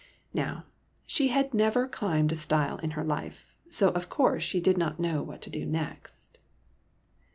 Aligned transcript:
Now, 0.33 0.65
she 1.05 1.27
had 1.27 1.53
never 1.53 1.87
climbed 1.87 2.31
a 2.31 2.35
stile 2.35 2.77
in 2.79 2.89
her 2.97 3.03
life, 3.03 3.45
so 3.69 3.89
of 3.89 4.09
course 4.09 4.41
she 4.41 4.59
did 4.59 4.75
not 4.75 4.99
know 4.99 5.21
what 5.21 5.43
to 5.43 5.51
do 5.51 5.63
next. 5.63 6.39